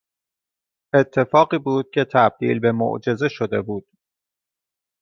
[0.93, 3.87] اتفاقی بود که تبدیل به معجزه شده بود